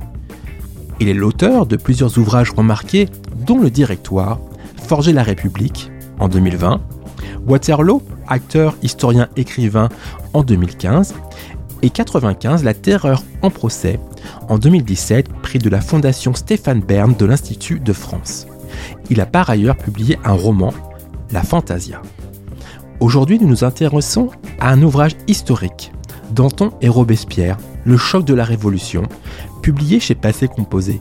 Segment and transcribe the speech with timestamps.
[1.00, 3.08] Il est l'auteur de plusieurs ouvrages remarqués,
[3.40, 4.38] dont Le Directoire,
[4.86, 6.80] Forger la République en 2020,
[7.46, 9.88] Waterloo, acteur, historien, écrivain
[10.32, 11.14] en 2015,
[11.82, 13.98] et 95, La Terreur en procès
[14.48, 18.46] en 2017, prix de la Fondation Stéphane Bern de l'Institut de France.
[19.08, 20.72] Il a par ailleurs publié un roman,
[21.32, 22.02] La Fantasia.
[23.00, 25.92] Aujourd'hui, nous nous intéressons à un ouvrage historique,
[26.32, 29.04] Danton et Robespierre, Le choc de la Révolution,
[29.62, 31.00] publié chez Passé Composé.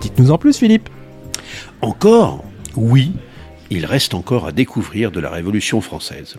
[0.00, 0.88] Dites-nous en plus, Philippe.
[1.80, 2.44] Encore
[2.76, 3.12] Oui,
[3.70, 6.36] il reste encore à découvrir de la Révolution française.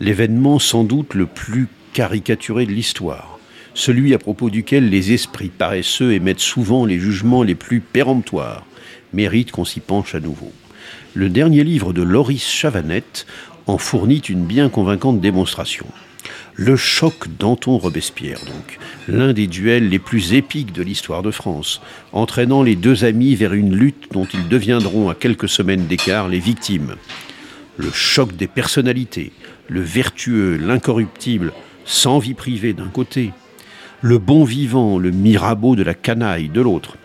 [0.00, 3.38] L'événement sans doute le plus caricaturé de l'histoire,
[3.74, 8.66] celui à propos duquel les esprits paresseux émettent souvent les jugements les plus péremptoires,
[9.12, 10.52] mérite qu'on s'y penche à nouveau.
[11.14, 13.26] Le dernier livre de Loris Chavanette
[13.66, 15.86] en fournit une bien convaincante démonstration.
[16.54, 21.80] Le choc Danton-Robespierre, donc, l'un des duels les plus épiques de l'histoire de France,
[22.12, 26.40] entraînant les deux amis vers une lutte dont ils deviendront à quelques semaines d'écart les
[26.40, 26.96] victimes.
[27.78, 29.32] Le choc des personnalités,
[29.68, 31.54] le vertueux, l'incorruptible,
[31.86, 33.30] sans vie privée d'un côté,
[34.02, 36.96] le bon vivant, le Mirabeau de la canaille de l'autre.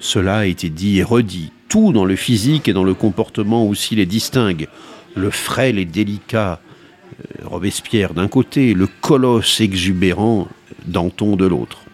[0.00, 3.96] Cela a été dit et redit, tout dans le physique et dans le comportement aussi
[3.96, 4.66] les distingue,
[5.14, 6.60] le frêle et délicat,
[7.44, 10.48] Robespierre d'un côté, le colosse exubérant,
[10.86, 11.84] Danton de l'autre.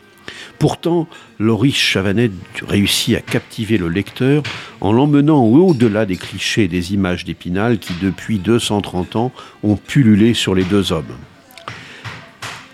[0.59, 2.31] Pourtant, Loris Chavanet
[2.67, 4.43] réussit à captiver le lecteur
[4.83, 9.33] en l'emmenant au-delà des clichés des images d'Épinal qui, depuis 230 ans,
[9.63, 11.17] ont pullulé sur les deux hommes.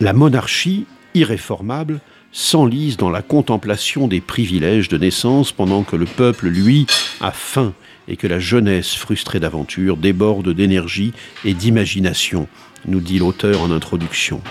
[0.01, 2.01] La monarchie, irréformable,
[2.37, 6.87] s'enlise dans la contemplation des privilèges de naissance pendant que le peuple, lui,
[7.21, 7.73] a faim
[8.09, 11.15] et que la jeunesse frustrée d'aventure déborde d'énergie
[11.47, 12.47] et d'imagination,
[12.87, 14.43] nous dit l'auteur en introduction.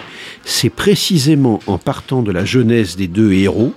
[0.44, 3.76] C'est précisément en partant de la jeunesse des deux héros,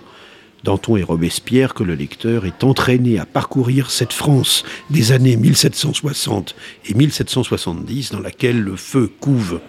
[0.64, 6.56] Danton et Robespierre, que le lecteur est entraîné à parcourir cette France des années 1760
[6.86, 9.60] et 1770 dans laquelle le feu couve.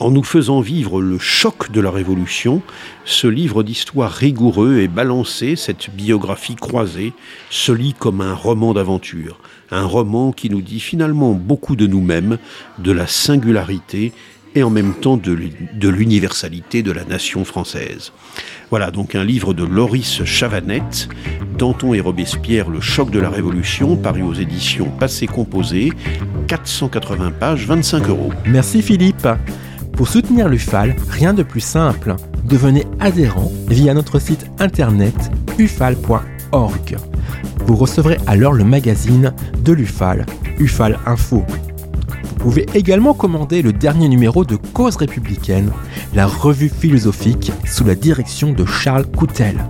[0.00, 2.62] En nous faisant vivre le choc de la Révolution,
[3.04, 7.12] ce livre d'histoire rigoureux et balancé, cette biographie croisée,
[7.50, 9.40] se lit comme un roman d'aventure,
[9.72, 12.38] un roman qui nous dit finalement beaucoup de nous-mêmes,
[12.78, 14.12] de la singularité
[14.54, 18.12] et en même temps de l'universalité de la nation française.
[18.70, 21.08] Voilà donc un livre de Loris Chavanette,
[21.58, 25.92] Danton et Robespierre, le choc de la Révolution, paru aux éditions Passé Composé,
[26.46, 28.30] 480 pages, 25 euros.
[28.46, 29.26] Merci Philippe.
[29.98, 32.14] Pour soutenir l'UFAL, rien de plus simple.
[32.44, 35.12] Devenez adhérent via notre site internet
[35.58, 36.96] ufal.org.
[37.66, 40.24] Vous recevrez alors le magazine de l'UFAL,
[40.60, 41.42] UFAL Info.
[42.22, 45.72] Vous pouvez également commander le dernier numéro de Cause républicaine,
[46.14, 49.64] la revue philosophique sous la direction de Charles Coutel.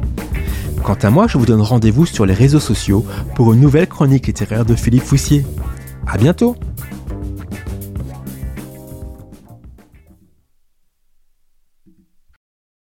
[0.83, 3.03] Quant à moi, je vous donne rendez-vous sur les réseaux sociaux
[3.35, 5.47] pour une nouvelle chronique littéraire de Philippe Foussier.
[6.07, 6.55] À bientôt!